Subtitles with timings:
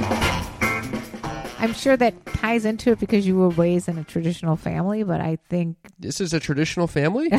[0.00, 5.20] I'm sure that ties into it because you were raised in a traditional family, but
[5.20, 7.30] I think This is a traditional family?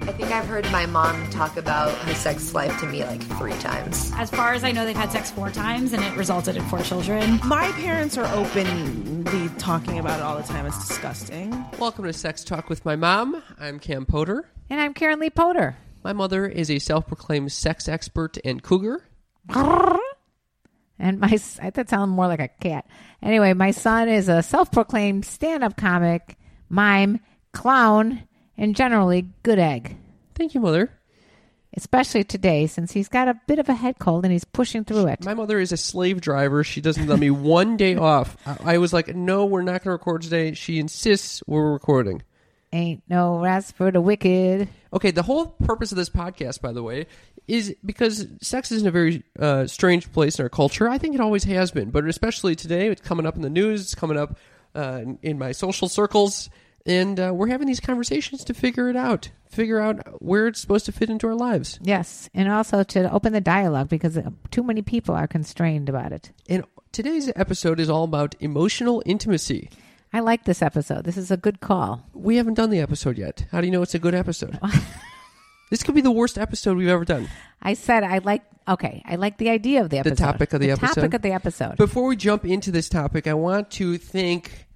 [0.00, 3.52] I think I've heard my mom talk about her sex life to me like three
[3.54, 4.10] times.
[4.16, 6.80] As far as I know, they've had sex four times and it resulted in four
[6.80, 7.38] children.
[7.44, 10.64] My parents are openly talking about it all the time.
[10.66, 11.64] It's disgusting.
[11.78, 13.42] Welcome to Sex Talk with my mom.
[13.60, 14.48] I'm Cam Potter.
[14.70, 15.76] and I'm Karen Lee Potter.
[16.02, 19.04] My mother is a self proclaimed sex expert and cougar.
[20.98, 22.86] And my s- that sounds more like a cat.
[23.22, 26.36] Anyway, my son is a self-proclaimed stand-up comic,
[26.68, 27.20] mime,
[27.52, 28.24] clown,
[28.56, 29.96] and generally good egg.
[30.34, 30.90] Thank you, mother.
[31.76, 35.06] Especially today, since he's got a bit of a head cold and he's pushing through
[35.06, 35.22] it.
[35.24, 36.64] My mother is a slave driver.
[36.64, 38.36] She doesn't let me one day off.
[38.46, 40.54] I, I was like, no, we're not going to record today.
[40.54, 42.22] She insists we're recording.
[42.72, 44.68] Ain't no rest for the wicked.
[44.92, 47.06] Okay, the whole purpose of this podcast, by the way,
[47.48, 50.88] is because sex is in a very uh, strange place in our culture.
[50.88, 53.80] I think it always has been, but especially today, it's coming up in the news.
[53.80, 54.36] It's coming up
[54.76, 56.50] uh, in, in my social circles,
[56.84, 60.84] and uh, we're having these conversations to figure it out, figure out where it's supposed
[60.86, 61.78] to fit into our lives.
[61.82, 66.12] Yes, and also to open the dialogue because uh, too many people are constrained about
[66.12, 66.30] it.
[66.48, 69.70] And today's episode is all about emotional intimacy.
[70.12, 71.04] I like this episode.
[71.04, 72.06] This is a good call.
[72.12, 73.46] We haven't done the episode yet.
[73.50, 74.58] How do you know it's a good episode?
[75.70, 77.28] this could be the worst episode we've ever done.
[77.62, 78.42] I said I like.
[78.68, 80.18] Okay, I like the idea of the episode.
[80.18, 80.94] topic of the episode?
[80.94, 81.76] topic of the episode.
[81.78, 84.66] Before we jump into this topic, I want to thank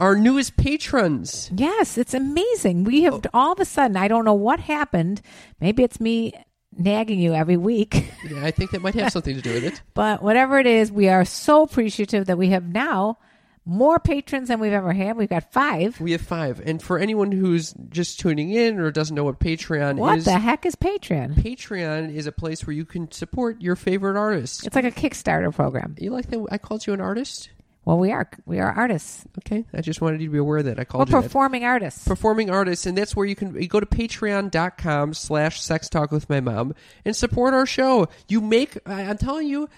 [0.00, 1.50] our newest patrons.
[1.54, 2.84] Yes, it's amazing.
[2.84, 3.12] We Oh.
[3.12, 3.96] have all of a sudden.
[3.96, 5.20] I don't know what happened.
[5.60, 6.32] Maybe it's me
[6.76, 9.82] nagging you every week, Yeah, I think that might have something to do with it.
[9.92, 13.18] but whatever it is, we are so appreciative that we have now
[13.64, 15.16] more patrons than we've ever had.
[15.16, 16.00] We've got five.
[16.00, 16.60] We have five.
[16.64, 20.38] And for anyone who's just tuning in or doesn't know what Patreon What is, the
[20.38, 21.34] heck is Patreon?
[21.36, 24.66] Patreon is a place where you can support your favorite artists.
[24.66, 25.94] It's like a Kickstarter program.
[25.98, 27.50] You like that I called you an artist?
[27.84, 29.24] Well, we are we are artists.
[29.40, 29.64] Okay.
[29.74, 31.22] I just wanted you to be aware that I We're called you that.
[31.22, 32.06] performing artists.
[32.06, 36.28] performing artists and that's where you can you go to patreon.com slash sex talk with
[36.28, 36.74] my mom
[37.04, 39.68] and support our show you make I- i'm telling you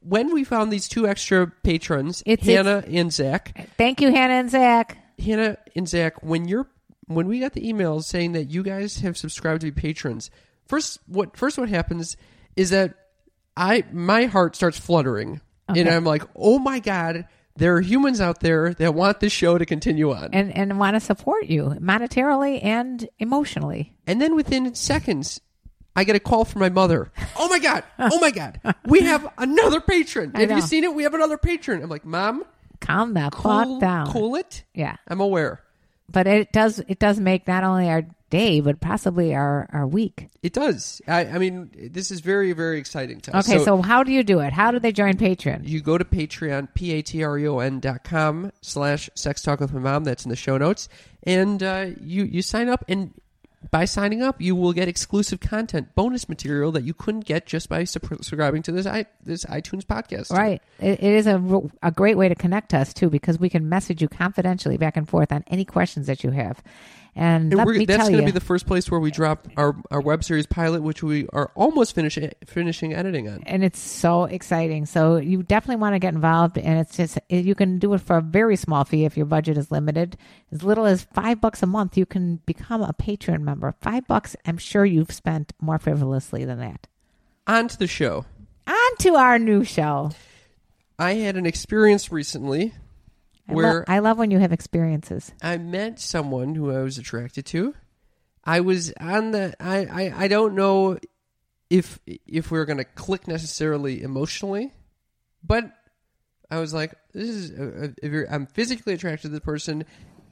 [0.00, 4.50] when we found these two extra patrons It's- hannah and zach Thank you, Hannah and
[4.50, 4.98] Zach.
[5.18, 6.66] hannah and zach when you're
[7.06, 10.30] when we got the emails saying that you guys have subscribed to be patrons
[10.66, 12.16] first what first what happens
[12.56, 12.94] is that
[13.56, 18.40] i my heart starts fluttering and i'm like oh my god there are humans out
[18.40, 22.64] there that want this show to continue on and and want to support you monetarily
[22.64, 23.92] and emotionally.
[24.06, 25.40] And then within seconds,
[25.94, 27.12] I get a call from my mother.
[27.36, 27.84] Oh my God.
[27.98, 28.60] Oh my God.
[28.86, 30.32] We have another patron.
[30.34, 30.56] Have know.
[30.56, 30.94] you seen it?
[30.94, 31.82] We have another patron.
[31.82, 32.44] I'm like, Mom,
[32.80, 34.06] Calm the cool, fuck down.
[34.10, 34.64] cool it.
[34.74, 35.62] Yeah, I'm aware.
[36.10, 40.28] but it does it does make not only our day but possibly our our week.
[40.42, 41.00] It does.
[41.06, 43.48] I, I mean, this is very, very exciting to us.
[43.48, 44.52] Okay, so, how do you do it?
[44.52, 45.68] How do they join Patreon?
[45.68, 49.42] you go to Patreon, P A T R E O N dot com slash sex
[49.42, 50.04] talk with my mom.
[50.04, 50.88] That's in the show notes.
[51.24, 53.12] And uh, you, you sign up and
[53.70, 57.68] by signing up, you will get exclusive content, bonus material that you couldn't get just
[57.68, 60.30] by subscribing to this i this iTunes podcast.
[60.30, 60.60] Right.
[60.80, 64.02] It, it is a, a great way to connect us too because we can message
[64.02, 66.62] you confidentially back and forth on any questions that you have.
[67.14, 69.46] And, And let we're, me that's going to be the first place where we drop
[69.58, 73.42] our, our web series pilot, which we are almost finishing finishing editing on.
[73.44, 74.86] and it's so exciting.
[74.86, 78.16] So you definitely want to get involved, and it's just you can do it for
[78.16, 80.16] a very small fee if your budget is limited.
[80.52, 83.74] As little as five bucks a month, you can become a patron member.
[83.82, 86.86] Five bucks, I'm sure you've spent more frivolously than that.
[87.46, 88.24] On to the show.
[88.66, 90.12] On to our new show.
[90.98, 92.72] I had an experience recently
[93.54, 95.32] Lo- where I love when you have experiences.
[95.42, 97.74] I met someone who I was attracted to.
[98.44, 100.98] I was on the I I, I don't know
[101.70, 104.72] if if we are going to click necessarily emotionally,
[105.42, 105.72] but
[106.50, 109.86] I was like, this is a, a, a very, I'm physically attracted to this person.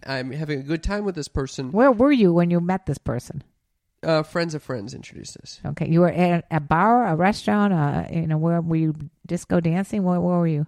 [0.06, 1.72] I'm having a good time with this person.
[1.72, 3.42] Where were you when you met this person?
[4.02, 5.60] Uh, friends of friends introduced us.
[5.64, 8.94] Okay, you were at a bar, a restaurant, uh, you know, where were you
[9.26, 10.02] disco dancing?
[10.04, 10.66] Where, where were you?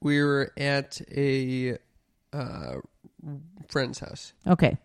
[0.00, 1.78] We were at a
[2.32, 2.74] uh,
[3.68, 4.76] friend's house, Okay,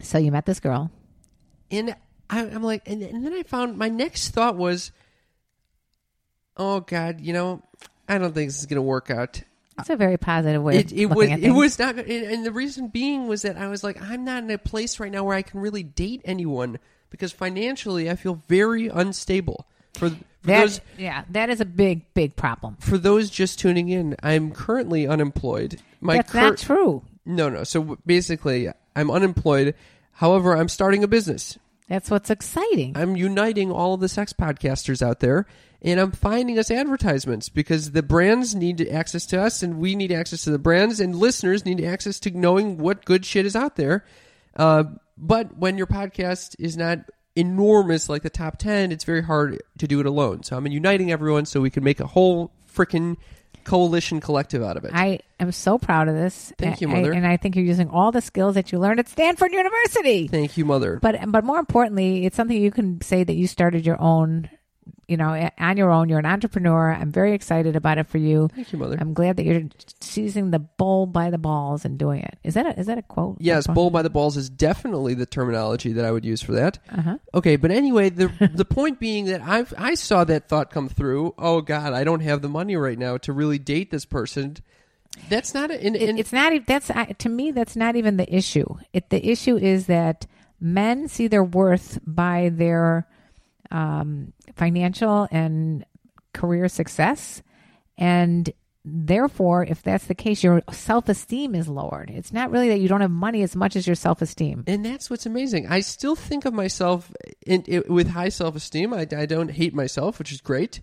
[0.00, 0.90] so you met this girl.
[1.70, 1.94] and
[2.28, 4.92] I, I'm like, and, and then I found my next thought was,
[6.56, 7.62] oh God, you know,
[8.08, 9.42] I don't think this is gonna work out.
[9.78, 10.76] It's a very positive way.
[10.76, 11.54] It, of it looking was at it things.
[11.56, 14.50] was not, and, and the reason being was that I was like, I'm not in
[14.50, 16.78] a place right now where I can really date anyone
[17.08, 19.66] because financially I feel very unstable.
[19.94, 22.76] For, for That- those yeah, that is a big, big problem.
[22.80, 25.80] for those just tuning in, I'm currently unemployed.
[26.00, 27.02] My That's cur- not true.
[27.26, 27.64] No, no.
[27.64, 29.74] So basically, I'm unemployed.
[30.12, 31.58] However, I'm starting a business.
[31.88, 32.92] That's what's exciting.
[32.96, 35.46] I'm uniting all of the sex podcasters out there,
[35.82, 40.12] and I'm finding us advertisements because the brands need access to us, and we need
[40.12, 43.76] access to the brands, and listeners need access to knowing what good shit is out
[43.76, 44.04] there.
[44.56, 44.84] Uh,
[45.18, 47.00] but when your podcast is not
[47.36, 50.42] enormous like the top 10, it's very hard to do it alone.
[50.42, 53.16] So I'm uniting everyone so we can make a whole freaking
[53.64, 54.90] coalition collective out of it.
[54.94, 56.52] I am so proud of this.
[56.58, 57.12] Thank you, I- Mother.
[57.12, 60.28] and I think you're using all the skills that you learned at Stanford University.
[60.28, 60.98] Thank you, Mother.
[61.00, 64.48] But but more importantly, it's something you can say that you started your own,
[65.10, 66.08] you know, on your own.
[66.08, 66.92] You're an entrepreneur.
[66.92, 68.48] I'm very excited about it for you.
[68.54, 68.96] Thank you, Mother.
[69.00, 69.62] I'm glad that you're
[70.00, 72.38] seizing the bull by the balls and doing it.
[72.44, 73.36] Is that a, is that a quote?
[73.40, 76.78] Yes, bull by the balls is definitely the terminology that I would use for that.
[76.90, 77.18] Uh-huh.
[77.34, 81.34] Okay, but anyway, the the point being that I I saw that thought come through.
[81.36, 84.56] Oh God, I don't have the money right now to really date this person.
[85.28, 86.52] That's not a, and, It- it's not.
[86.66, 87.50] That's to me.
[87.50, 88.76] That's not even the issue.
[88.92, 90.26] It the issue is that
[90.60, 93.08] men see their worth by their
[93.70, 95.84] um, financial and
[96.32, 97.42] career success,
[97.98, 98.52] and
[98.84, 102.10] therefore, if that's the case, your self esteem is lowered.
[102.10, 104.64] It's not really that you don't have money as much as your self esteem.
[104.66, 105.66] and that's what's amazing.
[105.68, 107.12] I still think of myself
[107.46, 108.92] in, in, with high self esteem.
[108.94, 110.80] I, I don't hate myself, which is great.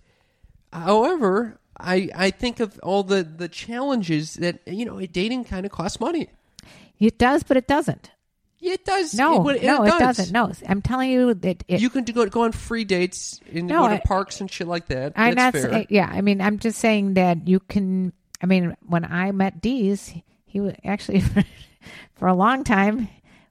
[0.72, 5.72] However, I I think of all the the challenges that you know dating kind of
[5.72, 6.28] costs money.
[6.98, 8.10] It does, but it doesn't.
[8.60, 9.14] It does.
[9.14, 10.16] No, it, no, it, it does.
[10.16, 10.32] doesn't.
[10.32, 13.68] No, I'm telling you that it, you can do, go go on free dates and
[13.68, 15.12] No, go to I- parks and shit like that.
[15.16, 15.70] I'm That's not.
[15.70, 15.86] fair.
[15.88, 18.12] yeah, I mean, I'm just saying that you can.
[18.42, 20.12] I mean, when I met Dees,
[20.46, 21.22] he was actually
[22.14, 23.08] for a long time.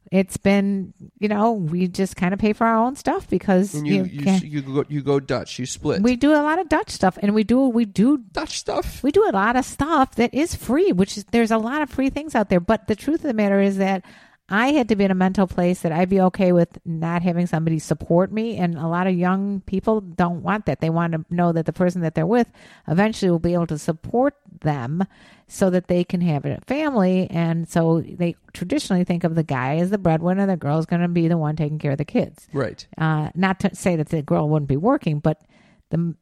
[0.10, 3.86] It's been, you know, we just kind of pay for our own stuff because and
[3.86, 5.60] you you you, you go you go Dutch.
[5.60, 6.02] You split.
[6.02, 9.04] we do a lot of Dutch stuff, and we do we do Dutch stuff.
[9.04, 11.90] we do a lot of stuff that is free, which is there's a lot of
[11.90, 12.62] free things out there.
[12.62, 14.06] But the truth of the matter is that
[14.50, 17.48] I had to be in a mental place that I'd be okay with not having
[17.48, 18.56] somebody support me.
[18.58, 20.80] And a lot of young people don't want that.
[20.80, 22.50] They want to know that the person that they're with
[22.88, 25.04] eventually will be able to support them
[25.48, 27.30] so that they can have a family.
[27.30, 31.10] And so they traditionally think of the guy as the breadwinner, the girl's going to
[31.10, 32.48] be the one taking care of the kids.
[32.54, 32.88] Right.
[32.98, 35.42] Uh, not to say that the girl wouldn't be working, but
[35.90, 36.16] the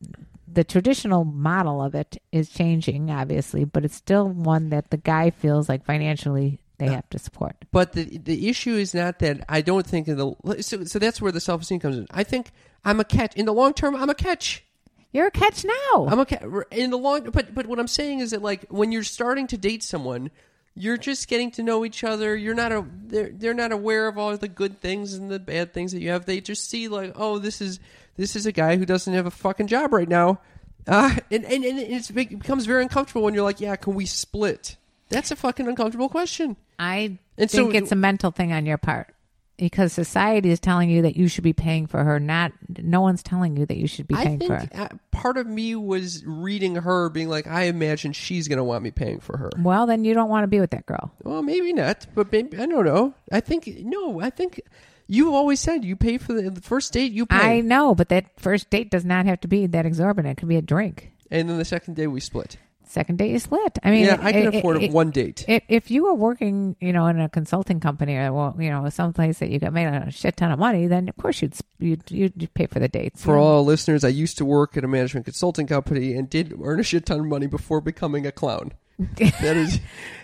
[0.47, 5.29] the traditional model of it is changing, obviously, but it's still one that the guy
[5.29, 7.55] feels like financially they have to support.
[7.71, 11.21] But the the issue is not that I don't think in the so, so that's
[11.21, 12.07] where the self esteem comes in.
[12.11, 12.51] I think
[12.83, 13.95] I'm a catch in the long term.
[13.95, 14.63] I'm a catch.
[15.11, 16.07] You're a catch now.
[16.09, 17.29] I'm a catch in the long.
[17.31, 20.31] But but what I'm saying is that like when you're starting to date someone,
[20.75, 22.35] you're just getting to know each other.
[22.35, 25.73] You're not a they're they're not aware of all the good things and the bad
[25.73, 26.25] things that you have.
[26.25, 27.79] They just see like oh this is
[28.17, 30.41] this is a guy who doesn't have a fucking job right now.
[30.87, 34.05] Uh, and, and, and it's, it becomes very uncomfortable when you're like, yeah, can we
[34.05, 34.77] split?
[35.09, 36.57] That's a fucking uncomfortable question.
[36.79, 39.13] I And so- think it's a mental thing on your part
[39.57, 42.19] because society is telling you that you should be paying for her.
[42.19, 44.67] Not no one's telling you that you should be paying for her.
[44.73, 48.83] uh, part of me was reading her, being like, I imagine she's going to want
[48.83, 49.49] me paying for her.
[49.57, 51.11] Well, then you don't want to be with that girl.
[51.23, 53.13] Well, maybe not, but maybe I don't know.
[53.31, 54.19] I think no.
[54.19, 54.59] I think
[55.07, 57.13] you always said you pay for the, the first date.
[57.13, 60.33] You pay, I know, but that first date does not have to be that exorbitant.
[60.37, 61.11] It could be a drink.
[61.31, 62.57] and then the second day we split.
[62.95, 63.77] Second date is split.
[63.83, 65.43] I mean, yeah, I can it- afford it- one date.
[65.47, 69.39] If, you were working, you know, in a consulting company or well, you know, someplace
[69.39, 72.53] that you got made a shit ton of money, then of course you'd you'd, you'd
[72.53, 73.21] pay for the dates.
[73.21, 76.79] for all listeners, I used to work at a management consulting company and did earn
[76.79, 78.71] a shit ton of money before becoming a clown.
[79.17, 79.81] that is,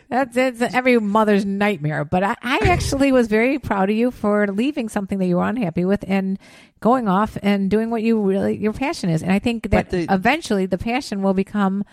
[0.07, 2.05] That's it's every mother's nightmare.
[2.05, 5.43] But I, I actually was very proud of you for leaving something that you were
[5.43, 6.39] unhappy with and
[6.79, 9.21] going off and doing what you really your passion is.
[9.23, 11.83] And I think that the- eventually the passion will become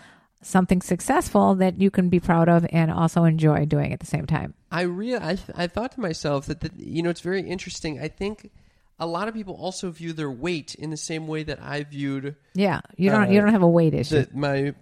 [0.41, 4.25] something successful that you can be proud of and also enjoy doing at the same
[4.25, 4.53] time.
[4.71, 7.99] I real I, th- I thought to myself that the, you know it's very interesting.
[7.99, 8.51] I think
[8.99, 12.35] a lot of people also view their weight in the same way that I viewed
[12.53, 14.25] Yeah, you don't Uh, you don't have a weight issue.
[14.25, 14.73] the, my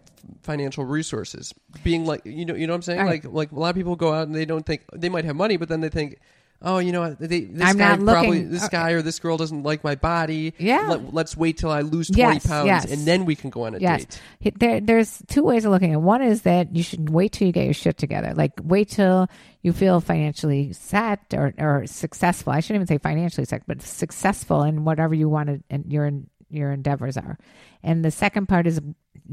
[0.43, 1.53] financial resources.
[1.83, 2.99] Being like, you know, you know what I'm saying?
[2.99, 3.23] Right.
[3.23, 5.35] Like, like a lot of people go out and they don't think they might have
[5.35, 6.19] money, but then they think,
[6.61, 9.19] oh, you know, what, they, this I'm guy not probably looking- this guy or this
[9.19, 10.53] girl doesn't like my body.
[10.57, 10.87] Yeah.
[10.89, 12.91] Let, let's wait till I lose twenty Yes, pounds yes.
[12.91, 14.05] and then we can go on a Yes.
[14.05, 14.21] date.
[14.39, 16.01] He- There, there's two ways of looking at it.
[16.01, 18.33] One is that you should wait till you get your shit together.
[18.35, 19.27] Like, wait till
[19.61, 22.53] you feel financially set or, or successful.
[22.53, 26.11] I shouldn't even say financially set, but successful in whatever you want to, and your,
[26.49, 27.37] your endeavors are.
[27.83, 28.81] And the second part is,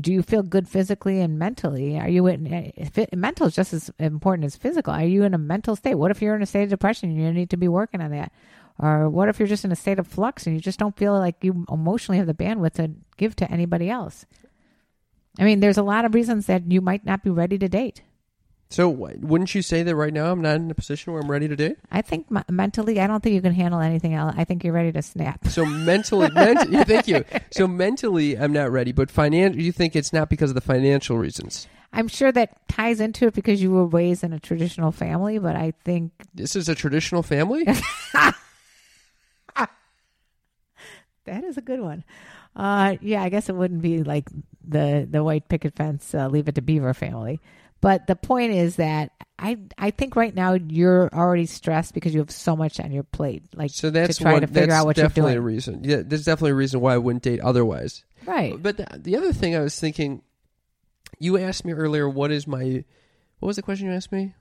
[0.00, 1.99] do you feel good physically and mentally?
[1.99, 4.92] Are you in, it, mental is just as important as physical.
[4.92, 5.94] Are you in a mental state?
[5.94, 8.11] What if you're in a state of depression and you need to be working on
[8.11, 8.33] that?
[8.78, 11.16] Or what if you're just in a state of flux and you just don't feel
[11.16, 14.26] like you emotionally have the bandwidth to give to anybody else?
[15.38, 18.02] I mean, there's a lot of reasons that you might not be ready to date.
[18.71, 21.47] So wouldn't you say that right now I'm not in a position where I'm ready
[21.47, 21.76] to date?
[21.92, 24.35] I think m- mentally, I don't think you can handle anything else.
[24.37, 25.47] I think you're ready to snap.
[25.47, 27.25] So mentally, ment- yeah, thank you.
[27.52, 29.61] So mentally, I'm not ready, but financial.
[29.61, 31.68] You think it's not because of the financial reasons?
[31.92, 35.54] I'm sure that ties into it because you were raised in a traditional family, but
[35.54, 37.64] I think This is a traditional family.
[41.25, 42.02] that is a good one.
[42.56, 44.28] Uh, yeah, I guess it wouldn't be like
[44.66, 47.40] the the white picket fence, uh, leave it to Beaver family.
[47.85, 52.21] But the point is that I I think right now you're already stressed because you
[52.21, 53.43] have so much on your plate.
[53.55, 55.43] Like So that's to try one, to figure that's out what you're definitely doing.
[55.45, 55.85] a reason.
[55.85, 58.03] Yeah, there's definitely a reason why I wouldn't date otherwise.
[58.25, 58.57] right.
[58.61, 60.23] But the, the other thing I was thinking,
[61.19, 62.85] you asked me earlier, what is my,
[63.41, 64.35] what was the question you asked me?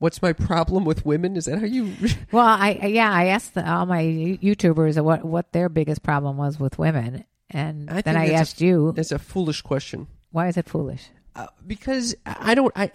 [0.00, 1.36] What's my problem with women?
[1.36, 1.94] Is that how you?
[2.32, 6.58] Well, I yeah, I asked the, all my YouTubers what what their biggest problem was
[6.58, 10.08] with women, and I then I that's a- asked you, That's a foolish question.
[10.32, 11.10] why is it foolish?
[11.36, 12.72] Uh, because I don't.
[12.76, 12.90] I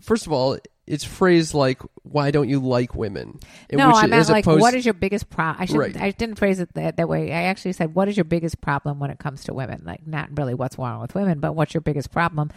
[0.00, 4.28] first of all, it's phrased like, "Why don't you like women?" And no, I meant
[4.28, 5.62] like, opposed- what is your biggest problem?
[5.62, 5.96] I should Right.
[5.96, 7.32] I didn't phrase it that, that way.
[7.32, 9.82] I actually said, what is your biggest problem when it comes to women?
[9.84, 12.50] Like, not really what's wrong with women, but what's your biggest problem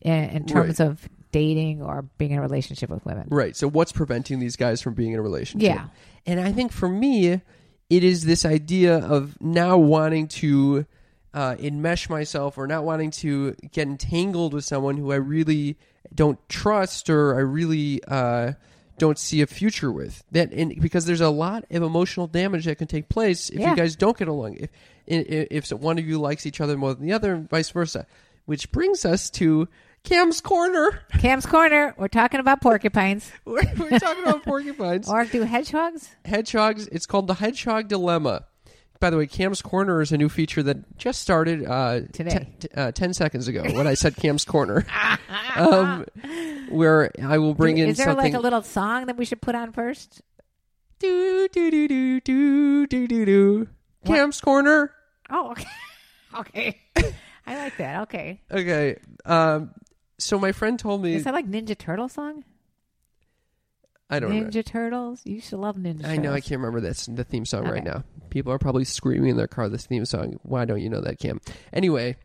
[0.00, 0.88] in, in terms Right.
[0.88, 3.26] of dating or being in a relationship with women?
[3.30, 3.56] Right.
[3.56, 5.66] So what's preventing these guys from being in a relationship?
[5.68, 5.86] Yeah.
[6.26, 7.40] And I think for me,
[7.88, 10.86] it is this idea of now wanting to
[11.34, 15.76] uh, enmesh myself or not wanting to get entangled with someone who I really
[16.14, 18.52] don't trust or I really uh,
[18.98, 20.22] don't see a future with.
[20.32, 23.70] That and because there's a lot of emotional damage that can take place if Yeah.
[23.70, 24.56] you guys don't get along.
[24.58, 24.70] If
[25.06, 28.06] if, if one of you likes each other more than the other, and vice versa.
[28.46, 29.68] Which brings us to
[30.02, 31.02] Cam's corner.
[31.18, 31.94] Cam's corner.
[31.98, 35.08] We're talking about porcupines we're, we're talking about porcupines.
[35.08, 36.08] or do hedgehogs.
[36.24, 36.86] hedgehogs.
[36.88, 38.46] It's called the Hedgehog Dilemma.
[39.00, 42.68] By the way, Cam's Corner is a new feature that just started uh, today, t-
[42.76, 43.62] uh, ten seconds ago.
[43.62, 44.84] when I said Cam's Corner,
[45.56, 46.04] um,
[46.68, 47.88] where I will bring do, in.
[47.88, 48.32] Is there something...
[48.32, 50.20] like a little song that we should put on first?
[50.98, 53.68] Do do do do do do do do.
[54.04, 54.92] Cam's Corner.
[55.30, 55.68] Oh, okay.
[56.38, 56.78] okay.
[57.46, 58.02] I like that.
[58.02, 58.42] Okay.
[58.50, 58.98] Okay.
[59.24, 59.70] Um,
[60.18, 61.14] so my friend told me.
[61.14, 62.44] Is that like Ninja Turtle song?
[64.10, 64.44] I don't know.
[64.44, 65.22] Ninja Turtles.
[65.24, 67.88] You should love Ninja I know I can't remember this the theme song right Okay.
[67.88, 68.04] now.
[68.28, 70.38] People are probably screaming in their car this theme song.
[70.42, 71.40] Why don't you know that, Cam?
[71.72, 72.16] Anyway,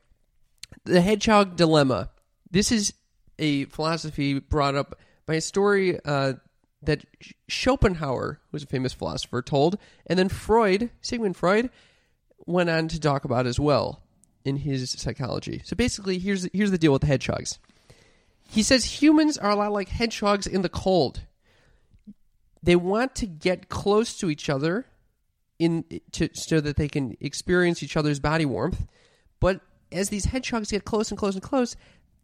[0.83, 2.09] the hedgehog dilemma.
[2.49, 2.93] This is
[3.39, 6.33] a philosophy brought up by a story uh,
[6.83, 7.03] that
[7.47, 9.77] Schopenhauer, who's a famous philosopher, told,
[10.07, 11.69] and then Freud, Sigmund Freud,
[12.45, 14.03] went on to talk about as well
[14.43, 15.61] in his psychology.
[15.65, 17.59] So basically, here's here's the deal with the hedgehogs.
[18.47, 21.21] He says humans are a lot like hedgehogs in the cold
[22.65, 24.86] they want to get close to each other
[25.60, 28.86] in to, so that they can experience each other's body warmth
[29.39, 31.75] but as these hedgehogs get close and close and close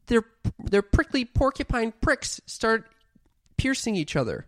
[0.08, 0.24] their
[0.60, 2.90] their prickly porcupine pricks start
[3.58, 4.48] piercing each other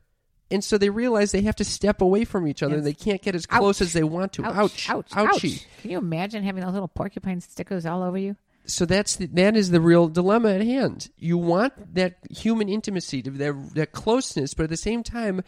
[0.51, 3.21] and so they realize they have to step away from each other and they can't
[3.21, 3.87] get as close Ouch.
[3.87, 5.41] as they want to Ouch, ouch, ouch.
[5.81, 8.35] Can you imagine having those little porcupine stickers all over you?
[8.65, 11.09] so that's the, that is the real dilemma at hand.
[11.17, 15.43] You want that human intimacy, to that that closeness, but at the same time,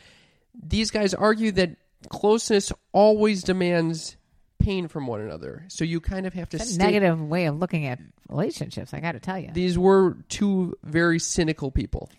[0.63, 1.77] these guys argue that
[2.09, 4.17] closeness always demands
[4.59, 5.65] pain from one another.
[5.67, 6.83] So you kind of have to stay.
[6.83, 9.51] negative way of looking at relationships, I got to tell you.
[9.53, 12.09] These were two very cynical people,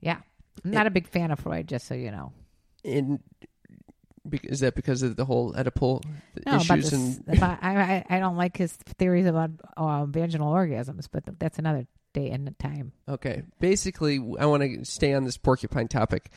[0.00, 0.18] yeah.
[0.64, 2.32] I'm not a big fan of Freud, just so you know.
[2.84, 3.18] and
[4.44, 6.02] is that because of the whole Oedipal
[6.46, 10.52] No, issues this, and about, I, I, I don't like his theories about uh, vaginal
[10.52, 12.92] orgasms, but that's another day and time.
[13.08, 13.42] okay.
[13.60, 16.30] Basically, I want to stay on this porcupine topic.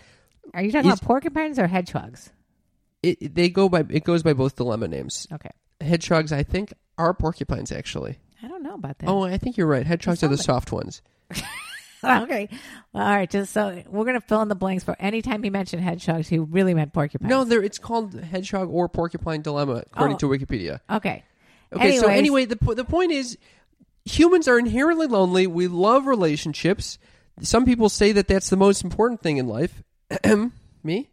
[0.53, 2.31] Are you talking Is- about porcupines or hedgehogs?
[3.03, 5.27] It, they go by it goes by both dilemma names.
[5.31, 5.51] Okay.
[5.81, 8.17] Hedgehogs, I think, are porcupines actually.
[8.41, 9.07] I don't know about that.
[9.09, 9.85] Oh, I think you're right.
[9.85, 11.01] Hedgehogs are the soft ones.
[12.03, 12.49] okay.
[12.93, 13.29] All right.
[13.29, 16.27] Just so we're going to fill in the blanks for any time he mentioned hedgehogs,
[16.27, 17.29] he really meant porcupines.
[17.29, 17.63] No, there.
[17.63, 20.19] It's called hedgehog or porcupine dilemma, according Oh.
[20.19, 20.79] to Wikipedia.
[20.89, 21.23] Okay.
[21.73, 23.37] Okay, so anyway, the the point is,
[24.05, 25.47] humans are inherently lonely.
[25.47, 26.97] We love relationships.
[27.41, 29.83] Some people say that that's the most important thing in life.
[30.83, 31.09] Me,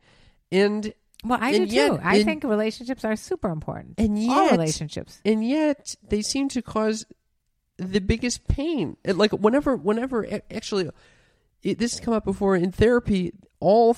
[0.52, 0.92] and
[1.24, 1.98] Well, I And do yet- too.
[2.02, 3.94] I and- think relationships are super important.
[3.98, 5.20] and All relationships.
[5.24, 7.06] and yet they seem to cause
[7.78, 8.96] the biggest pain.
[9.04, 10.90] It- Like whenever, whenever actually,
[11.62, 13.32] it, this has come up before in therapy.
[13.60, 13.96] All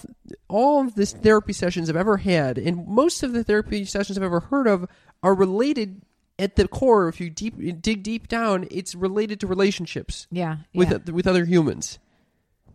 [0.48, 4.22] all of this therapy sessions I've ever had, and most of the therapy sessions I've
[4.22, 4.86] ever heard of,
[5.24, 6.02] are related
[6.38, 7.08] at the core.
[7.08, 10.58] If you deep dig deep down, it's related to relationships Yeah.
[10.72, 11.12] with yeah.
[11.12, 11.98] with other humans.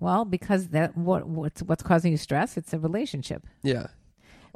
[0.01, 2.57] Well, because that what what's what's causing you stress?
[2.57, 3.45] It's a relationship.
[3.63, 3.87] Yeah.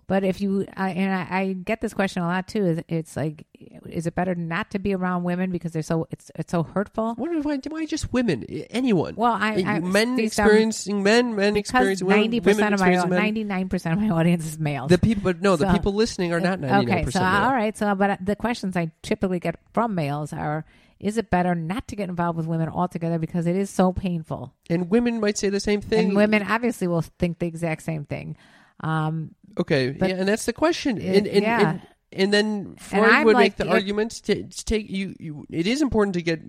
[0.08, 2.64] But if you I and I, I get this question a lot too.
[2.64, 3.44] Is it's like,
[3.90, 7.16] is it better not to be around women because they're so it's it's so hurtful?
[7.16, 8.44] What why, why just women?
[8.70, 9.16] Anyone?
[9.16, 13.68] Well, I- I- men experiencing men, men experiencing women, ninety percent of my ninety nine
[13.68, 14.90] percent of my audience is males.
[14.92, 17.26] The people, but no, the people listening are not ninety nine Okay, so percent.
[17.26, 20.66] all right, so but the questions I typically get from males are:
[21.00, 24.54] Is it better not to get involved with women altogether because it is so painful?
[24.70, 26.08] And women might say the same thing.
[26.08, 28.38] And women obviously will think the exact same thing.
[28.80, 30.98] Um, okay, yeah, and that's the question.
[30.98, 31.70] It- and, and, yeah.
[31.70, 35.46] and, and then Freud I'm would like, make the argument to, to take you, you.
[35.50, 36.42] It is important to get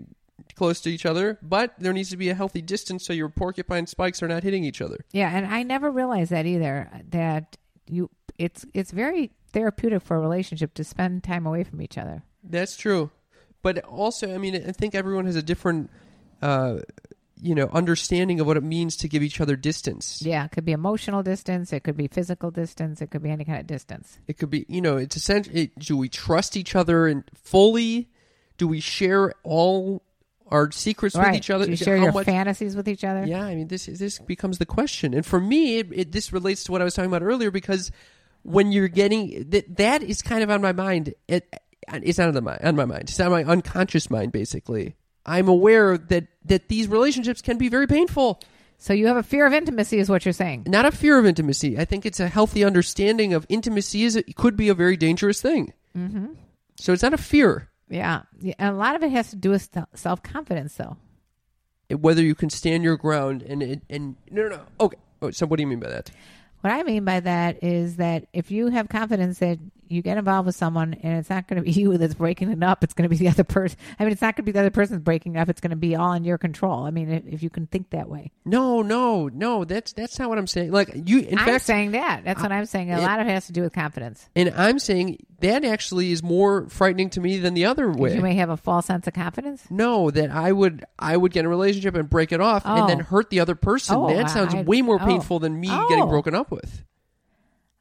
[0.54, 3.86] close to each other, but there needs to be a healthy distance so your porcupine
[3.86, 5.04] spikes are not hitting each other.
[5.12, 6.90] yeah, and I never realized that either.
[7.10, 11.98] That you, it's it's very therapeutic for a relationship to spend time away from each
[11.98, 12.22] other.
[12.42, 13.10] That's true,
[13.66, 15.90] but also, I mean, I think everyone has a different,
[16.40, 16.76] uh,
[17.42, 20.22] you know, understanding of what it means to give each other distance.
[20.22, 23.44] Yeah, it could be emotional distance, it could be physical distance, it could be any
[23.44, 24.20] kind of distance.
[24.28, 25.52] It could be, you know, it's essential.
[25.56, 28.08] It, do we trust each other and fully?
[28.56, 30.04] Do we share all
[30.46, 31.32] our secrets right?
[31.32, 31.64] with each other?
[31.64, 33.26] Do you share How your much- fantasies with each other?
[33.26, 36.32] Yeah, I mean, this is- this becomes the question, and for me, it, it, this
[36.32, 37.90] relates to what I was talking about earlier because
[38.44, 41.14] when you're getting that, that is kind of on my mind.
[41.26, 41.52] It,
[41.92, 43.02] it's not on the mind, on my mind.
[43.02, 44.32] It's on my unconscious mind.
[44.32, 48.40] Basically, I'm aware that that these relationships can be very painful.
[48.78, 50.64] So you have a fear of intimacy, is what you're saying.
[50.66, 51.78] Not a fear of intimacy.
[51.78, 54.04] I think it's a healthy understanding of intimacy.
[54.04, 55.72] Is it could be a very dangerous thing.
[55.96, 56.34] Mm-hmm.
[56.78, 57.70] So it's not a fear.
[57.88, 58.22] Yeah.
[58.40, 58.54] yeah.
[58.58, 60.96] And a lot of it has to do with self confidence, though.
[61.88, 65.46] whether you can stand your ground and and, and no no no okay oh, so
[65.46, 66.10] what do you mean by that
[66.66, 70.46] What I mean by that is that if you have confidence that you get involved
[70.46, 73.04] with someone and it's not going to be you that's breaking it up, it's going
[73.04, 73.78] to be the other person.
[74.00, 75.48] I mean, it's not going to be the other person's breaking it up.
[75.48, 76.82] It's going to be all in your control.
[76.84, 78.32] I mean, if, if you can think that way.
[78.44, 81.92] no no no that's that's not what i'm saying like you in I'm fact saying
[81.92, 82.24] that.
[82.24, 82.90] That's what I'm saying.
[82.92, 84.28] A it- lot of it has to do with confidence.
[84.34, 88.22] and i'm saying that actually is more frightening to me than the other way You
[88.22, 89.64] may have a false sense of confidence.
[89.70, 92.88] no that i would i would get in a relationship and break it off and
[92.88, 93.04] then Oh.
[93.04, 95.04] hurt the other person Oh, that sounds I- way more oh.
[95.06, 95.88] painful than me Oh.
[95.88, 96.82] getting broken up with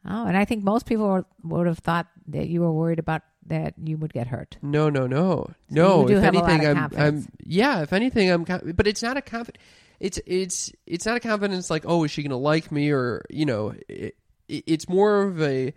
[0.08, 3.24] Oh, and I think most people were, would have thought that you were worried about
[3.48, 4.56] that you would get hurt.
[4.62, 6.02] No, no, no, no.
[6.02, 6.90] you do if have a lot anything, I'm.
[6.96, 7.82] I'm, yeah.
[7.82, 9.64] If anything, I'm, but it's not a confidence.
[10.00, 13.48] It's, it's, it's not a confidence like, oh, is she gonna like me, or you
[13.48, 14.16] know, it,
[14.48, 15.74] it's more of a.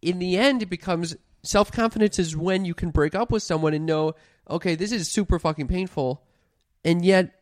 [0.00, 3.74] In the end, it becomes self confidence is when you can break up with someone
[3.74, 4.14] and know,
[4.48, 6.22] okay, this is super fucking painful,
[6.84, 7.40] and yet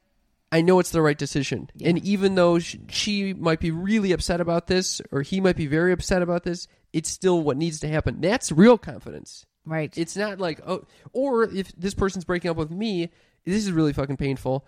[0.53, 1.71] I know it's the right decision.
[1.83, 5.67] And even though sh- she might be really upset about this, or he might be
[5.67, 8.21] very upset about this, it's still what needs to happen.
[8.21, 9.47] That's real confidence.
[9.65, 9.97] Right.
[9.97, 13.11] It's not like oh, or if this person's breaking up with me,
[13.45, 14.67] this is really fucking painful.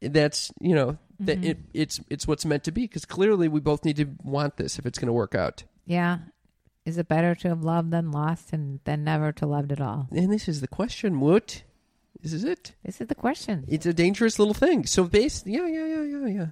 [0.00, 1.44] That's you know that Mm-hmm.
[1.50, 4.78] it, it's it's what's meant to be because clearly we both need to want this
[4.78, 5.64] if it's going to work out.
[5.86, 6.18] yeah.
[6.86, 10.06] Is it better to have loved than lost and than never to loved at all?
[10.12, 11.64] And this is the question, Woot.
[12.22, 12.72] This is it.
[12.84, 13.64] This is the question.
[13.68, 14.86] It's a dangerous little thing.
[14.86, 16.46] So base, yeah, yeah, yeah, yeah, yeah.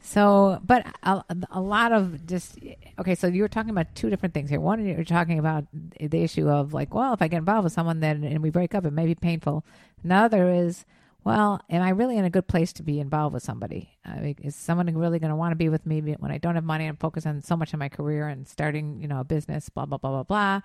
[0.00, 2.58] So, but a, a lot of just
[2.98, 3.14] okay.
[3.14, 4.60] So you were talking about two different things here.
[4.60, 8.00] One, you're talking about the issue of like, well, if I get involved with someone,
[8.00, 9.64] then and we break up, it may be painful.
[10.02, 10.84] Another is,
[11.24, 13.90] well, am I really in a good place to be involved with somebody?
[14.04, 16.54] I mean, is someone really going to want to be with me when I don't
[16.54, 19.24] have money and focus on so much of my career and starting, you know, a
[19.24, 20.60] business, blah blah blah blah blah.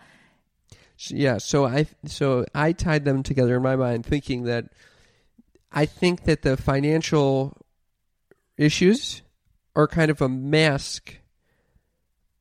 [1.07, 4.65] Yeah so i so i tied them together in my mind thinking that
[5.71, 7.57] i think that the financial
[8.57, 9.21] issues
[9.75, 11.15] are kind of a mask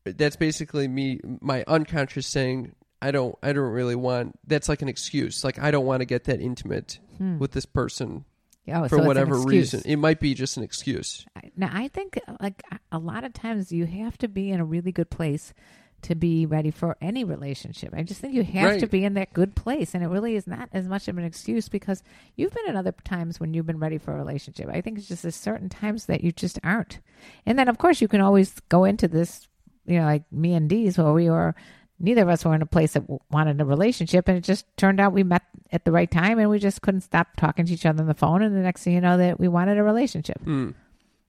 [0.05, 4.89] that's basically me my unconscious saying i don't i don't really want that's like an
[4.89, 5.45] excuse.
[5.45, 7.39] Like i don't want to get that intimate hmm.
[7.39, 8.25] with this person
[8.71, 9.83] Oh, for so whatever reason.
[9.85, 11.25] It might be just an excuse.
[11.57, 14.93] Now, I think like a lot of times you have to be in a really
[14.93, 15.55] good place
[16.03, 17.93] to be ready for any relationship.
[17.97, 20.47] I just think you have to be in that good place, and it really is
[20.47, 22.03] not as much of an excuse because
[22.37, 24.69] you've been in other times when you've been ready for a relationship.
[24.69, 27.01] I think it's just there's certain times that you just aren't,
[27.47, 29.49] and then of course you can always go into this,
[29.87, 31.55] you know, like me and Dee's where we were
[32.01, 35.01] neither of us were in a place that wanted a relationship, and it just turned
[35.01, 37.87] out we met at the right time, and we just couldn't stop talking to each
[37.87, 38.43] other on the phone.
[38.43, 40.41] And the next thing you know, that we wanted a relationship.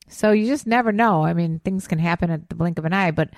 [0.08, 1.24] So you just never know.
[1.24, 3.30] I mean, things can happen at the blink of an eye, but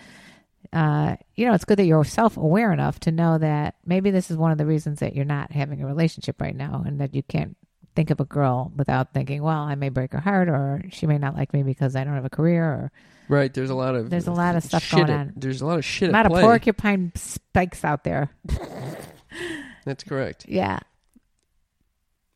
[0.73, 4.31] uh, you know, it's good that you're self aware enough to know that maybe this
[4.31, 7.13] is one of the reasons that you're not having a relationship right now and that
[7.13, 7.57] you can't
[7.95, 11.17] think of a girl without thinking, well, I may break her heart or she may
[11.17, 12.91] not like me because I don't have a career or
[13.31, 13.53] Right.
[13.53, 15.33] There's a lot of There's a lot of stuff shit going at- on.
[15.37, 16.41] There's a lot of shit a lot at of play.
[16.41, 18.29] porcupine spikes out there.
[19.85, 20.45] That's correct.
[20.49, 20.79] Yeah.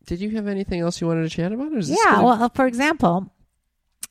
[0.06, 1.74] Did you have anything else you wanted to chat about?
[1.74, 2.16] Or is this Yeah.
[2.16, 3.30] gonna- Well, for example,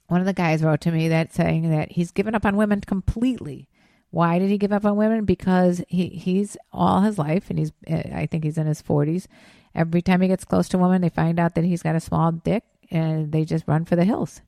[0.08, 2.80] one of the guys wrote to me that saying that he's given up on women
[2.80, 3.68] completely.
[4.10, 5.24] Why did he give up on women?
[5.24, 9.26] Because he he's all his life, and he's uh, I think he's in his forties.
[9.74, 12.00] Every time he gets close to a woman, they find out that he's got a
[12.00, 14.40] small dick, and they just run for the hills.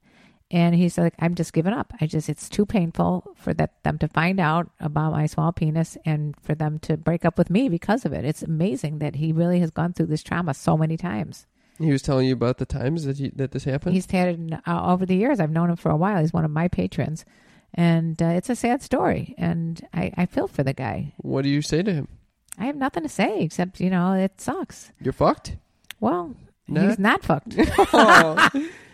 [0.50, 1.92] And he's like, I'm just giving up.
[2.00, 5.96] I just it's too painful for that them to find out about my small penis
[6.04, 8.24] and for them to break up with me because of it.
[8.24, 11.46] It's amazing that he really has gone through this trauma so many times.
[11.78, 13.94] he was telling you about the times that he, that this happened.
[13.96, 15.40] He's had it uh, over the years.
[15.40, 16.20] I've known him for a while.
[16.20, 17.24] He's one of my patrons,
[17.74, 19.34] and uh, it's a sad story.
[19.36, 21.12] And I, I feel for the guy.
[21.18, 22.06] what do you say to him?
[22.56, 24.92] I have nothing to say except you know it sucks.
[25.02, 25.56] You're fucked.
[25.98, 26.36] Well,
[26.68, 26.84] Not?
[26.88, 27.56] he's not fucked.
[27.92, 28.48] Oh.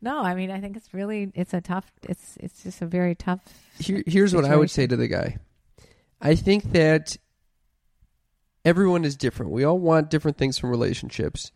[0.00, 1.90] no, I mean I think it's really it's a tough.
[2.02, 3.40] It's it's just a very tough.
[3.78, 5.38] Here, here's what I would say to the guy.
[6.20, 7.16] I think that
[8.64, 9.52] everyone is different.
[9.52, 11.52] We all want different things from relationships.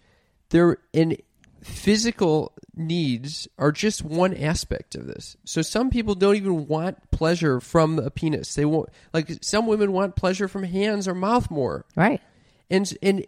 [0.51, 1.17] There and
[1.63, 5.37] physical needs are just one aspect of this.
[5.45, 8.55] So some people don't even want pleasure from a penis.
[8.55, 11.85] They want like some women want pleasure from hands or mouth more.
[11.97, 12.21] Right.
[12.71, 13.27] And and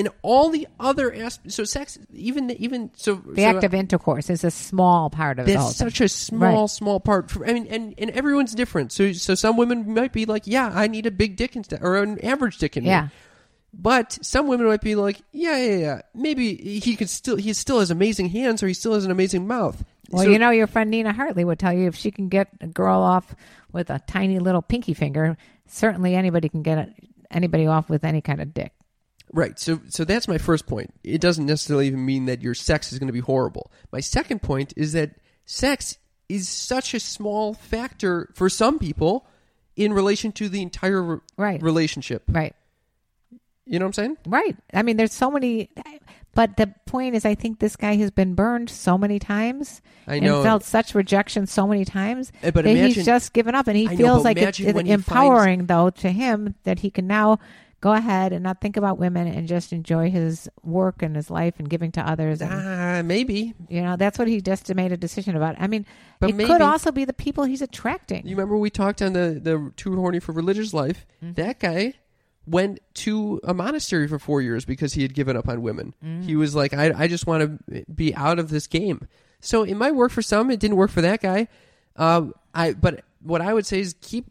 [0.00, 4.30] in all the other aspects, so sex, even even so, The so act of intercourse
[4.30, 6.70] is a small part of that's such a small, Right.
[6.70, 7.30] small part.
[7.30, 8.92] For, I mean, and, and everyone's different.
[8.92, 11.96] So, so some women might be like, "Yeah, I need a big dick instead, or
[12.02, 13.08] an average dick in me." Yeah.
[13.72, 16.00] But some women might be like, "Yeah, yeah, yeah.
[16.14, 19.46] Maybe he could still, he still has amazing hands, or he still has an amazing
[19.46, 22.28] mouth." Well, So- you know, your friend Nina Hartley would tell you if she can
[22.28, 23.34] get a girl off
[23.72, 25.36] with a tiny little pinky finger,
[25.66, 26.92] certainly anybody can get
[27.30, 28.72] anybody off with any kind of dick.
[29.32, 29.58] Right.
[29.58, 30.92] So so that's my first point.
[31.04, 33.70] It doesn't necessarily even mean that your sex is going to be horrible.
[33.92, 35.12] My second point is that
[35.46, 39.26] sex is such a small factor for some people
[39.76, 41.62] in relation to the entire re- Right.
[41.62, 42.24] relationship.
[42.28, 42.54] Right.
[43.66, 44.16] You know what I'm saying?
[44.26, 44.56] Right.
[44.74, 45.70] I mean, there's so many,
[46.34, 50.18] but the point is, I think this guy has been burned so many times I
[50.18, 50.36] know.
[50.36, 53.68] and felt such rejection so many times Eh, but that imagine- he's just given up,
[53.68, 57.06] and he I feels but like it's, it's empowering, though, to him that he can
[57.06, 57.38] now
[57.80, 61.54] go ahead and not think about women and just enjoy his work and his life
[61.58, 62.40] and giving to others.
[62.42, 63.54] And, Ah, maybe.
[63.68, 65.56] you know, that's what he just made a decision about.
[65.58, 65.86] I mean,
[66.18, 68.26] But it maybe- could also be the people he's attracting.
[68.26, 71.06] You remember we talked on the the too horny for religious life?
[71.24, 71.34] Mm-hmm.
[71.34, 71.94] That guy
[72.46, 75.94] went to a monastery for four years because he had given up on women.
[76.04, 76.24] Mm.
[76.24, 79.06] He was like, I, I just want to be out of this game.
[79.40, 80.50] So it might work for some.
[80.50, 81.48] It didn't work for that guy.
[81.96, 84.26] Um, I but what I would say is keep,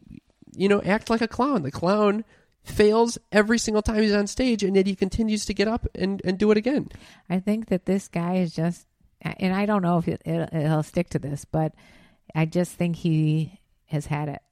[0.54, 1.62] you know, act like a clown.
[1.62, 2.24] The clown
[2.62, 6.20] fails every single time he's on stage, and yet he continues to get up and,
[6.24, 6.88] and do it again.
[7.28, 8.86] I think that this guy is just,
[9.22, 11.74] and I don't know if it, it, he'll stick to this, but
[12.34, 14.42] I just think he has had it.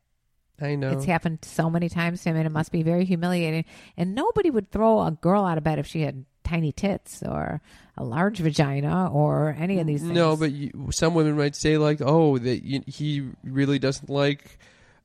[0.60, 0.90] I know.
[0.90, 3.64] It's happened so many times to him, and it must be very humiliating.
[3.96, 7.60] And nobody would throw a girl out of bed if she had tiny tits or
[7.96, 10.12] a large vagina or any of these things.
[10.12, 14.58] No, but you, some women might say like, "Oh, that he really doesn't like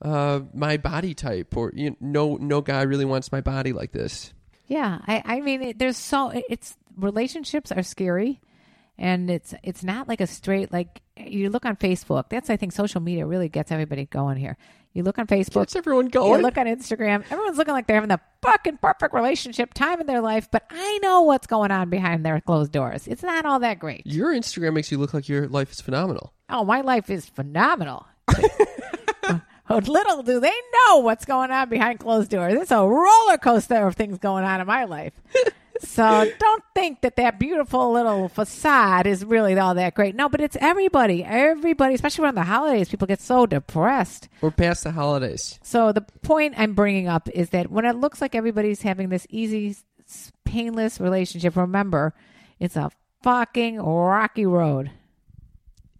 [0.03, 3.91] uh, my body type," or you know, no, no guy really wants my body like
[3.91, 4.33] this.
[4.67, 8.41] yeah, I, I mean, it, there's so it's relationships are scary,
[8.97, 12.29] and it's it's not like a straight like you look on Facebook.
[12.29, 14.57] That's I think social media really gets everybody going here.
[14.95, 16.39] You look on Facebook, Gets everyone going.
[16.39, 20.05] You look on Instagram, everyone's looking like they're having the fucking perfect relationship time in
[20.05, 23.07] their life, but I know what's going on behind their closed doors.
[23.07, 24.05] It's not all that great.
[24.05, 26.31] Your Instagram makes you look like your life is phenomenal.
[26.47, 28.05] Oh, my life is phenomenal.
[29.69, 30.51] Oh, Little do they
[30.87, 32.53] know what's going on behind closed doors.
[32.53, 35.13] It's a roller coaster of things going on in my life.
[35.79, 40.15] so don't think that that beautiful little facade is really all that great.
[40.15, 41.23] No, but it's everybody.
[41.23, 44.27] Everybody, especially around the holidays, people get so depressed.
[44.41, 45.59] We're past the holidays.
[45.63, 49.25] So the point I'm bringing up is that when it looks like everybody's having this
[49.29, 49.77] easy,
[50.43, 52.13] painless relationship, remember,
[52.59, 52.91] it's a
[53.23, 54.91] fucking rocky road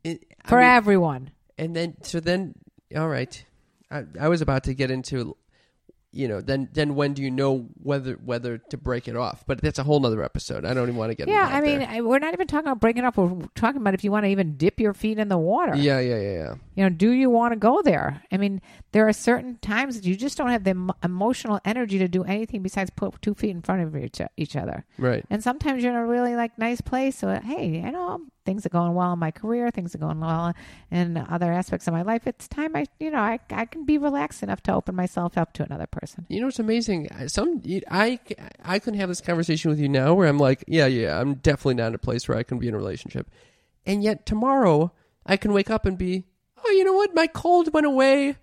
[0.03, 1.31] It, for mean, everyone.
[1.57, 2.55] and then so then,
[2.95, 3.43] all right.
[3.93, 5.37] I, I was about to get into
[6.13, 9.43] you know, then then when do you know whether whether to break it off?
[9.47, 10.63] But that's a whole nother episode.
[10.63, 11.27] I don't even want to get.
[11.27, 11.81] Into Yeah, I mean.
[11.81, 13.17] I, we're not even talking about breaking up.
[13.17, 15.75] We're talking about if you want to even dip your feet in the water.
[15.75, 16.55] yeah, yeah, yeah, yeah.
[16.75, 18.21] You know, do you want to go there?
[18.31, 21.97] I mean, there are certain times that you just don't have the emo- emotional energy
[21.97, 24.85] to do anything besides put two feet in front of each, each other.
[24.99, 25.25] Right.
[25.31, 27.17] And sometimes you're in a really like nice place.
[27.17, 30.53] So hey, I know things are going well in my career, things are going well
[30.91, 32.27] in other aspects of my life.
[32.27, 35.53] It's time I, you know, I I can be relaxed enough to open myself up
[35.53, 36.25] to another person.
[36.29, 37.09] You know it's amazing?
[37.27, 38.19] Some I
[38.63, 41.75] I can have this conversation with you now where I'm like, yeah, yeah, I'm definitely
[41.75, 43.29] not in a place where I can be in a relationship,
[43.85, 44.91] and yet tomorrow
[45.25, 46.25] I can wake up and be,
[46.63, 47.15] oh, you know what?
[47.15, 48.35] My cold went away,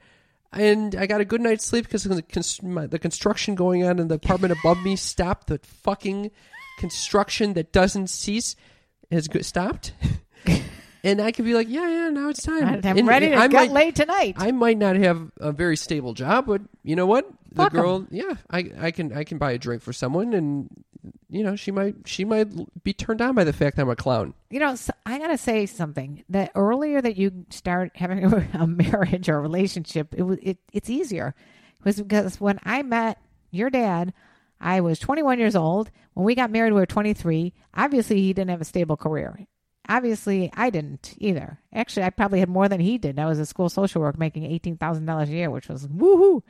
[0.53, 4.53] and I got a good night's sleep because the construction going on in the apartment
[4.59, 5.49] above me stopped.
[5.49, 6.31] The fucking
[6.79, 8.57] construction that doesn't cease
[9.11, 9.93] has stopped.
[11.03, 12.63] And I could be like, yeah, yeah, now it's time.
[12.85, 14.35] I'm And ready to I get might- laid tonight.
[14.37, 17.27] I might not have a very stable job, but you know what?
[17.53, 17.81] The Fuck 'em.
[17.81, 20.69] girl, yeah, I I can I can buy a drink for someone, and
[21.31, 22.49] you know she might she might
[22.85, 24.35] be turned on by the fact that I'm a clown.
[24.51, 26.23] you know, so I gotta say something.
[26.29, 30.59] That earlier that you start having a, a marriage or a relationship, it was it,
[30.71, 31.35] it's easier.
[31.79, 33.19] It was because when I met
[33.51, 34.13] your dad,
[34.61, 35.91] I was 21 years old.
[36.15, 37.53] When we got married, we were 23.
[37.75, 39.47] Obviously, he didn't have a stable career.
[39.89, 41.59] Obviously, I didn't either.
[41.73, 43.19] Actually, I probably had more than he did.
[43.19, 46.43] I was a school social work making eighteen thousand dollars a year, which was woohoo.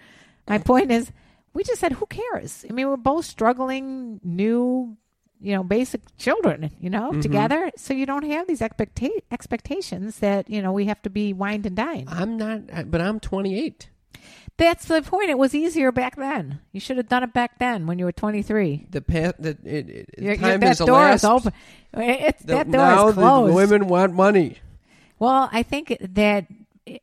[0.47, 1.11] My point is,
[1.55, 2.65] we just said, who cares?
[2.69, 4.97] I mean, we're both struggling, new,
[5.41, 7.21] you know, basic children, you know, mm-hmm.
[7.21, 7.71] together.
[7.77, 11.67] So you don't have these expecta- expectations that you know we have to be wined
[11.67, 12.09] and dined.
[12.11, 13.89] I'm not, but I'm 28.
[14.61, 15.31] That's the point.
[15.31, 16.61] It was easier back then.
[16.71, 18.87] You should have done it back then when you were twenty three.
[18.91, 21.25] The path that it, it, Your, your, time that has door elapsed.
[21.25, 21.53] is open.
[21.95, 24.59] It's, The- that door now is the women want money.
[25.19, 26.47] Well, I think that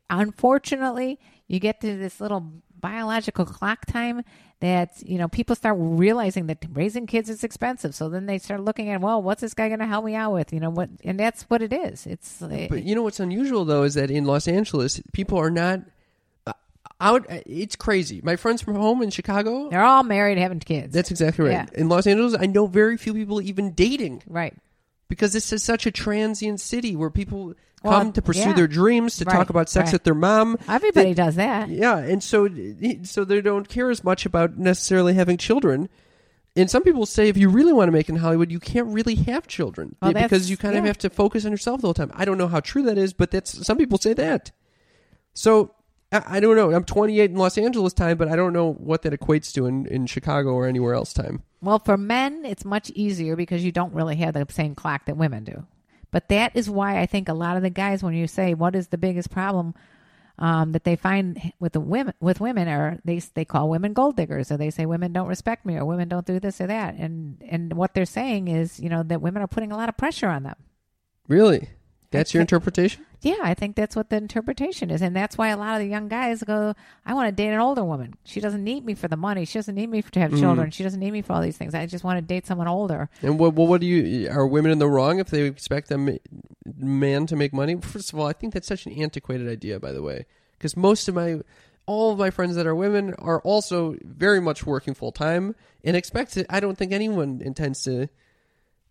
[0.10, 4.24] unfortunately, you get to this little biological clock time
[4.60, 7.94] that you know people start realizing that raising kids is expensive.
[7.96, 10.34] So then they start looking at, well, what's this guy going to help me out
[10.34, 10.54] with?
[10.54, 10.90] You know what?
[11.04, 12.06] And that's what it is.
[12.06, 15.82] It's But you know what's unusual though is that in Los Angeles, people are not
[17.00, 17.30] out.
[17.32, 18.22] Uh, it's crazy.
[18.24, 19.70] My friends from home in Chicago.
[19.70, 20.94] they're all married, having kids.
[20.94, 21.52] That's exactly right.
[21.52, 21.66] Yeah.
[21.74, 24.24] In Los Angeles, I know very few people even dating.
[24.28, 24.54] right.
[25.10, 28.54] because this is such a transient city where people Well, come to pursue yeah.
[28.54, 29.94] their dreams to Right, talk about sex right.
[29.94, 31.70] with their mom Everybody They- does that.
[31.70, 32.50] yeah and so
[33.04, 35.88] so they don't care as much about necessarily having children
[36.58, 38.88] and some people say if you really want to make it in hollywood you can't
[38.88, 41.94] really have children Well, because you kind of have to focus on yourself the whole
[41.94, 44.52] time i don't know how true that is but that's some people say that
[45.34, 45.72] so
[46.12, 46.74] I, don't know.
[46.74, 49.86] I'm 28 in Los Angeles time, but I don't know what that equates to in,
[49.88, 51.44] in Chicago or anywhere else time.
[51.62, 55.18] Well, for men, it's much easier because you don't really have the same clock that
[55.18, 55.66] women do.
[56.12, 58.76] But that is why I think a lot of the guys, when you say what
[58.76, 59.76] is the biggest problem
[60.40, 64.16] um, that they find with the women, with women, are they they call women gold
[64.16, 66.96] diggers, or they say women don't respect me, or women don't do this or that,
[66.96, 69.98] and and what they're saying is, you know, that women are putting a lot of
[69.98, 70.56] pressure on them.
[71.28, 71.70] Really?
[72.12, 73.06] That's your interpretation?
[73.22, 75.90] Yeah, I think that's what the interpretation is, and that's why a lot of the
[75.90, 76.76] young guys go,
[77.06, 78.16] "I want to date an older woman.
[78.24, 79.46] She doesn't need me for the money.
[79.46, 80.40] She doesn't need me to have mm.
[80.40, 80.70] children.
[80.70, 81.74] She doesn't need me for all these things.
[81.74, 84.30] I just want to date someone older." And what, what, what do you?
[84.30, 86.12] Are women in the wrong if they expect a ma-
[86.78, 87.76] man to make money?
[87.82, 89.80] First of all, I think that's such an antiquated idea.
[89.80, 90.26] By the way,
[90.58, 91.42] because most of my,
[91.88, 95.98] all of my friends that are women are also very much working full time and
[95.98, 96.46] expect it.
[96.52, 98.10] I don't think anyone intends to.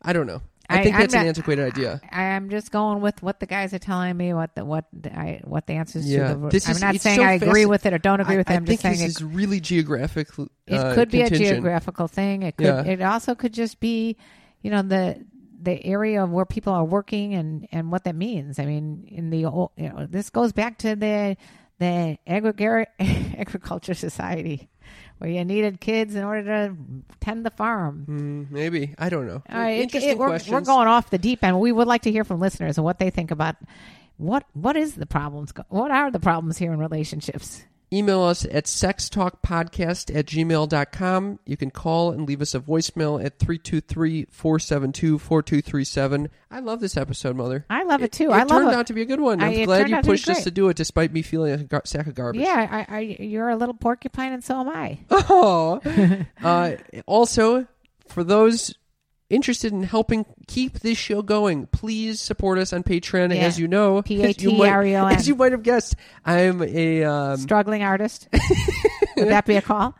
[0.03, 0.43] I don't know.
[0.69, 2.01] I, think I'm that's an not- antiquated idea.
[2.11, 5.17] I, I'm just going with what the guys are telling me, what the what the,
[5.17, 6.49] I what the answers Yeah, to the.
[6.49, 8.51] this I'm is- not saying so I agree with it or don't agree I, with
[8.51, 8.53] it.
[8.53, 10.29] I I'm think just saying this it, is really geographic.
[10.67, 12.43] it uh, could be a geographical thing.
[12.43, 12.67] It could.
[12.67, 12.85] Yeah.
[12.85, 14.17] It also could just be,
[14.63, 15.25] you know, the
[15.63, 18.59] the area of where people are working and and what that means.
[18.59, 21.37] I mean, in the old, you know, this goes back to the
[21.79, 22.87] the agrigar-
[23.39, 24.69] agriculture society.
[25.19, 26.77] Where you needed kids in order to
[27.21, 28.05] tend the farm.
[28.07, 29.43] Mm, maybe I don't know.
[29.49, 30.53] All right, Interesting it- we're, questions.
[30.53, 31.59] we're going off the deep end.
[31.59, 33.57] We would like to hear from listeners and what they think about
[34.19, 35.53] what what is the problems.
[35.69, 37.65] What are the problems here in relationships?
[37.93, 41.39] Email us at sextalkpodcast at gmail.com.
[41.47, 46.29] You can call and leave us a voicemail at 323-472-4237.
[46.51, 47.65] I love this episode, Mother.
[47.71, 48.31] I love it too.
[48.31, 48.75] It I love turned it.
[48.75, 49.41] out to be a good one.
[49.41, 51.53] I- I'm it glad you out to pushed us to do it despite me feeling
[51.53, 52.41] like a gar- sack of garbage.
[52.43, 54.99] Yeah, I, I, you're a little porcupine, and so am I.
[55.29, 55.81] Oh.
[56.43, 56.73] uh,
[57.07, 57.67] also,
[58.09, 58.75] for those
[59.29, 63.35] interested in helping keep this show going, please support us on Patreon.
[63.35, 63.43] Yeah.
[63.43, 65.15] As you know, P-A-T-R-E-O-N.
[65.15, 68.29] As you might have guessed, I'm a um, Struggling artist.
[69.17, 69.95] Would that be a call?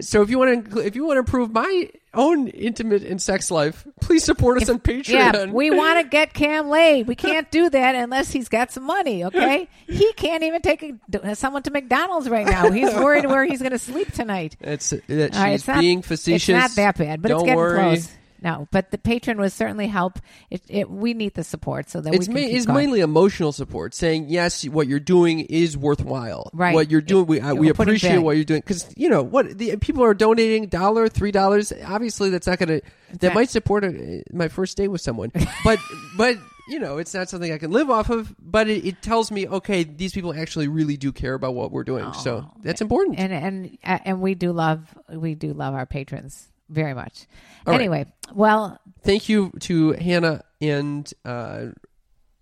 [0.00, 3.50] So if you want to, if you want to improve my own intimate and sex
[3.50, 5.08] life, please support us on Patreon.
[5.08, 7.06] Yeah, we want to get Cam laid.
[7.06, 9.24] We can't do that unless he's got some money.
[9.24, 12.70] Okay, he can't even take a, someone to McDonald's right now.
[12.70, 14.56] He's worried where he's going to sleep tonight.
[14.60, 16.48] It's that she's right, it's not- being facetious.
[16.48, 17.78] It's not that bad, but Don't it's getting worry.
[17.78, 18.12] close.
[18.44, 20.18] No, but the patron would certainly help.
[20.50, 22.76] It, it we need the support so that It's, we ma- it's going.
[22.76, 26.50] mainly emotional support, saying yes, what you're doing is worthwhile.
[26.52, 26.74] Right.
[26.74, 29.76] What you're doing, we uh, we appreciate what you're doing because you know what the
[29.78, 31.72] people are donating dollar, three dollars.
[31.86, 32.82] Obviously, that's not going to
[33.20, 35.32] that might support a, my first date with someone,
[35.64, 35.78] but
[36.18, 36.36] but
[36.68, 38.34] you know it's not something I can live off of.
[38.38, 41.84] But it, it tells me okay, these people actually really do care about what we're
[41.84, 43.18] doing, so that's important.
[43.18, 47.26] and and uh, and we do love we do love our patrons very much.
[47.66, 47.80] All right.
[47.80, 51.66] anyway, well, Thank you to Hannah and uh,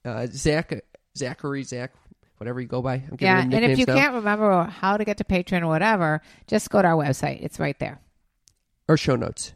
[0.04, 0.72] uh, Zach,
[1.16, 1.92] Zachary, Zach,
[2.38, 2.94] whatever you go by.
[2.94, 3.94] I'm yeah, and if you now.
[3.94, 7.42] can't remember how to get to Patreon or whatever, just go to our website.
[7.42, 8.00] It's right there.
[8.88, 9.52] or show notes.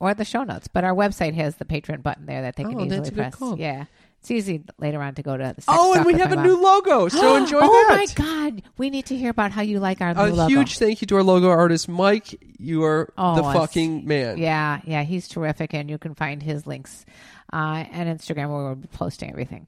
[0.00, 0.68] or the show notes.
[0.68, 3.12] But our website has the Patreon button there that they can Oh, easily that's a
[3.12, 3.34] good press.
[3.34, 3.58] call.
[3.58, 3.84] Yeah,
[4.30, 5.54] it's easy later on to go to.
[5.68, 6.46] Oh, and we have a mom.
[6.46, 7.96] new logo, so enjoy oh that.
[7.96, 10.48] my god, we need to hear about how you like our new A logo.
[10.48, 12.38] huge thank you to our logo artist, Mike.
[12.58, 14.38] You are Oh, the fucking man.
[14.38, 17.06] Yeah, yeah, he's terrific, and you can find his links
[17.52, 19.66] uh, and Instagram where we'll be posting everything.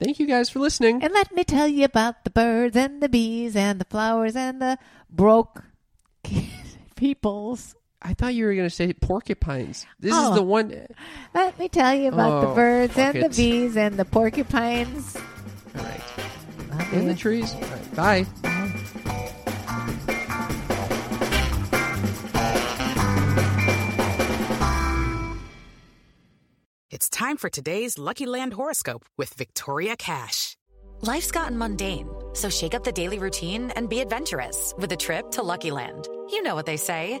[0.00, 1.02] Thank you guys for listening.
[1.02, 4.62] And let me tell you about the birds and the bees and the flowers and
[4.62, 4.78] the
[5.10, 5.64] broke
[6.96, 7.74] peoples.
[8.00, 9.84] I thought you were going to say porcupines.
[9.98, 10.30] This Oh.
[10.30, 10.44] is the oh.
[10.44, 10.86] one.
[11.34, 15.16] Let me tell you about the Oh, birds fuck and the bees and the porcupines.
[15.76, 16.00] All right.
[16.70, 17.08] Love In you.
[17.08, 17.52] the trees.
[17.54, 18.26] All right, bye.
[26.90, 30.56] It's time for today's Lucky Land horoscope with Victoria Cash.
[31.02, 35.30] Life's gotten mundane, so shake up the daily routine and be adventurous with a trip
[35.32, 36.08] to Lucky Land.
[36.30, 37.20] You know what they say